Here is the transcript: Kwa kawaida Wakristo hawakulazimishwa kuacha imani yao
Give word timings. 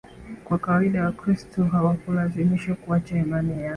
Kwa 0.45 0.57
kawaida 0.57 1.05
Wakristo 1.05 1.63
hawakulazimishwa 1.63 2.75
kuacha 2.75 3.17
imani 3.17 3.61
yao 3.61 3.69